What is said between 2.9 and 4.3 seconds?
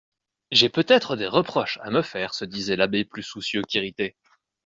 plus soucieux qu'irrité.